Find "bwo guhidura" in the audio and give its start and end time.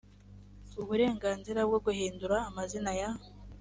1.69-2.37